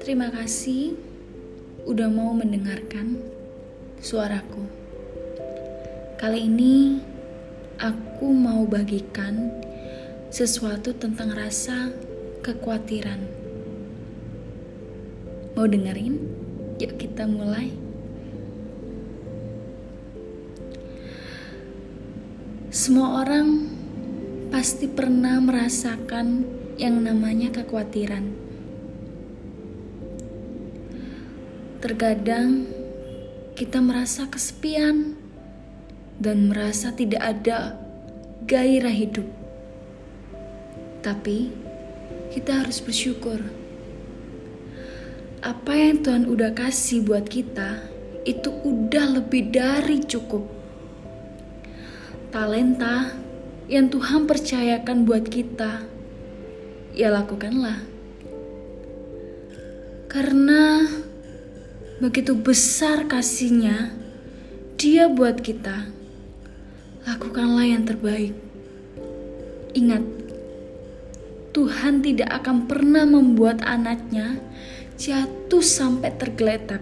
[0.00, 0.96] Terima kasih
[1.84, 3.20] udah mau mendengarkan
[4.00, 4.64] suaraku.
[6.16, 6.96] Kali ini
[7.76, 9.52] aku mau bagikan
[10.32, 11.92] sesuatu tentang rasa
[12.40, 13.20] kekhawatiran.
[15.52, 16.16] Mau dengerin?
[16.80, 17.68] Yuk kita mulai.
[22.72, 23.68] Semua orang
[24.48, 26.48] pasti pernah merasakan
[26.80, 28.49] yang namanya kekhawatiran.
[31.80, 32.68] Terkadang
[33.56, 35.16] kita merasa kesepian
[36.20, 37.80] dan merasa tidak ada
[38.44, 39.24] gairah hidup.
[41.00, 41.48] Tapi
[42.36, 43.40] kita harus bersyukur.
[45.40, 47.80] Apa yang Tuhan udah kasih buat kita
[48.28, 50.44] itu udah lebih dari cukup.
[52.28, 53.16] Talenta
[53.72, 55.80] yang Tuhan percayakan buat kita,
[56.92, 57.88] ya lakukanlah.
[60.12, 60.84] Karena
[62.00, 63.92] Begitu besar kasihnya
[64.80, 65.92] dia buat kita.
[67.04, 68.32] Lakukanlah yang terbaik.
[69.76, 70.00] Ingat,
[71.52, 74.40] Tuhan tidak akan pernah membuat anaknya
[74.96, 76.80] jatuh sampai tergeletak.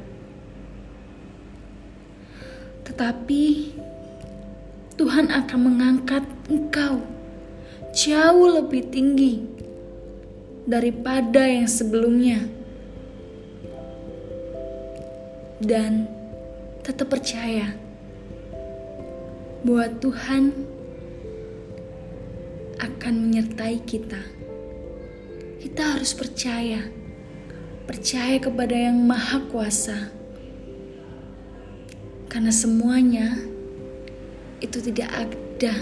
[2.87, 3.75] Tetapi
[4.95, 7.03] Tuhan akan mengangkat engkau
[7.91, 9.43] jauh lebih tinggi
[10.63, 12.58] daripada yang sebelumnya
[15.59, 16.07] dan
[16.87, 17.75] tetap percaya
[19.67, 20.55] bahwa Tuhan
[22.79, 24.23] akan menyertai kita.
[25.59, 26.87] Kita harus percaya,
[27.91, 30.15] percaya kepada Yang Maha Kuasa,
[32.31, 33.35] karena semuanya
[34.63, 35.75] itu tidak ada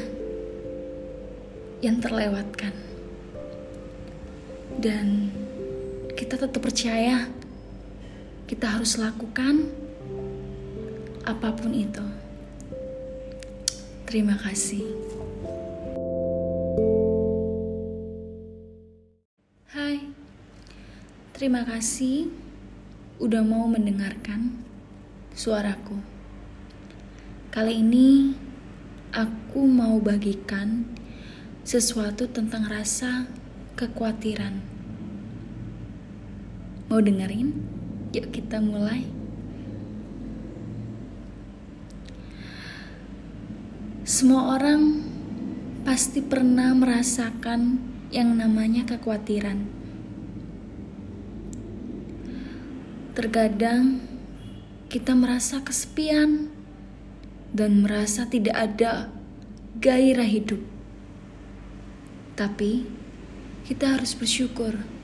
[1.84, 2.72] yang terlewatkan,
[4.80, 5.28] dan
[6.16, 7.28] kita tetap percaya
[8.46, 9.66] kita harus lakukan
[11.26, 12.06] apa pun itu.
[14.06, 14.86] Terima kasih.
[19.74, 19.98] Hai,
[21.34, 22.30] terima kasih
[23.18, 24.62] udah mau mendengarkan
[25.34, 25.98] suaraku.
[27.50, 28.30] Kali ini
[29.10, 30.86] aku mau bagikan
[31.66, 33.26] sesuatu tentang rasa
[33.74, 34.62] kekhawatiran.
[36.86, 37.75] Mau dengerin?
[38.16, 39.04] Yuk kita mulai.
[44.08, 45.04] Semua orang
[45.84, 47.76] pasti pernah merasakan
[48.08, 49.68] yang namanya kekhawatiran.
[53.12, 54.00] Terkadang
[54.88, 56.48] kita merasa kesepian
[57.52, 59.12] dan merasa tidak ada
[59.76, 60.64] gairah hidup.
[62.32, 62.88] Tapi
[63.68, 64.95] kita harus bersyukur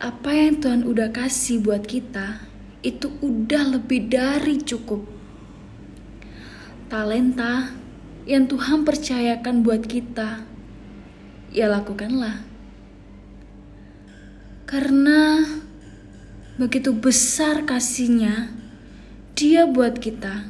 [0.00, 2.40] apa yang Tuhan udah kasih buat kita
[2.80, 5.04] itu udah lebih dari cukup.
[6.88, 7.76] Talenta
[8.24, 10.40] yang Tuhan percayakan buat kita,
[11.52, 12.40] ya lakukanlah.
[14.64, 15.44] Karena
[16.56, 18.48] begitu besar kasihnya
[19.36, 20.48] dia buat kita.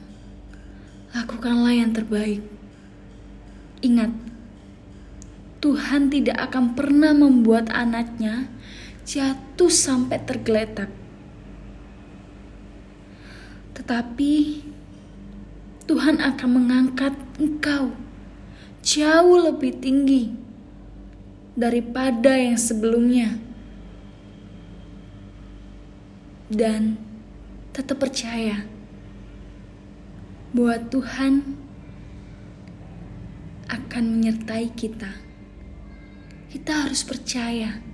[1.11, 2.47] Lakukanlah yang terbaik.
[3.83, 4.15] Ingat,
[5.59, 8.47] Tuhan tidak akan pernah membuat anaknya
[9.11, 10.87] jatuh sampai tergeletak.
[13.75, 14.63] Tetapi
[15.91, 17.91] Tuhan akan mengangkat engkau
[18.87, 20.31] jauh lebih tinggi
[21.59, 23.35] daripada yang sebelumnya.
[26.47, 26.95] Dan
[27.75, 28.63] tetap percaya
[30.55, 31.59] bahwa Tuhan
[33.71, 35.19] akan menyertai kita.
[36.51, 37.91] Kita harus percaya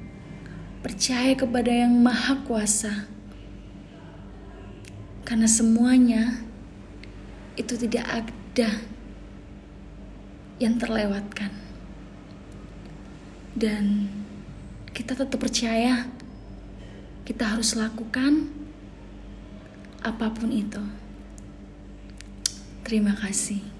[0.86, 3.10] percaya kepada Yang Maha Kuasa,
[5.26, 6.46] karena semuanya
[7.58, 8.86] itu tidak ada
[10.62, 11.50] yang terlewatkan,
[13.58, 14.06] dan
[14.94, 16.06] kita tetap percaya
[17.26, 18.46] kita harus lakukan
[20.06, 20.86] apa pun itu.
[22.86, 23.75] Terima kasih.